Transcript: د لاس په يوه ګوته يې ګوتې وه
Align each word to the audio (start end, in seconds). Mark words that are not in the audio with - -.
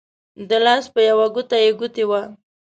د 0.49 0.51
لاس 0.65 0.85
په 0.93 0.99
يوه 1.09 1.27
ګوته 1.35 1.57
يې 1.63 1.71
ګوتې 1.79 2.03
وه 2.09 2.21